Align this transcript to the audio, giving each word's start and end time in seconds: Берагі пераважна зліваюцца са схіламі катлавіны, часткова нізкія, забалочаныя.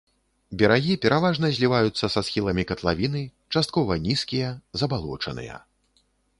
Берагі 0.61 0.95
пераважна 1.03 1.51
зліваюцца 1.57 2.05
са 2.15 2.23
схіламі 2.31 2.63
катлавіны, 2.73 3.23
часткова 3.59 4.01
нізкія, 4.09 4.49
забалочаныя. 4.85 5.55